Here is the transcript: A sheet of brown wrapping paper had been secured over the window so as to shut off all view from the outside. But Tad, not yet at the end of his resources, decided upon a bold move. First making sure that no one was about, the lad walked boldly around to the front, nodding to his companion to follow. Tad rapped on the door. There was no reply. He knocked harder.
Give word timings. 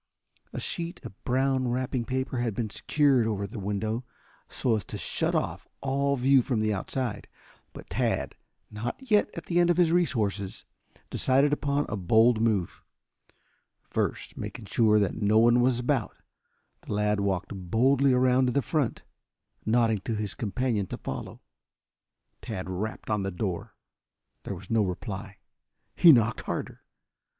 A 0.51 0.59
sheet 0.59 1.05
of 1.05 1.23
brown 1.23 1.67
wrapping 1.67 2.05
paper 2.05 2.39
had 2.39 2.55
been 2.55 2.71
secured 2.71 3.27
over 3.27 3.45
the 3.45 3.59
window 3.59 4.03
so 4.49 4.75
as 4.75 4.83
to 4.85 4.97
shut 4.97 5.35
off 5.35 5.67
all 5.79 6.15
view 6.15 6.41
from 6.41 6.59
the 6.59 6.73
outside. 6.73 7.27
But 7.71 7.87
Tad, 7.91 8.33
not 8.71 9.11
yet 9.11 9.29
at 9.35 9.45
the 9.45 9.59
end 9.59 9.69
of 9.69 9.77
his 9.77 9.91
resources, 9.91 10.65
decided 11.11 11.53
upon 11.53 11.85
a 11.87 11.95
bold 11.95 12.41
move. 12.41 12.81
First 13.83 14.35
making 14.37 14.65
sure 14.65 14.97
that 14.97 15.21
no 15.21 15.37
one 15.37 15.61
was 15.61 15.77
about, 15.77 16.17
the 16.81 16.93
lad 16.93 17.19
walked 17.19 17.53
boldly 17.53 18.11
around 18.11 18.47
to 18.47 18.53
the 18.53 18.63
front, 18.63 19.03
nodding 19.67 19.99
to 19.99 20.15
his 20.15 20.33
companion 20.33 20.87
to 20.87 20.97
follow. 20.97 21.41
Tad 22.41 22.67
rapped 22.67 23.11
on 23.11 23.21
the 23.21 23.29
door. 23.29 23.75
There 24.45 24.55
was 24.55 24.71
no 24.71 24.83
reply. 24.83 25.37
He 25.95 26.11
knocked 26.11 26.41
harder. 26.41 26.81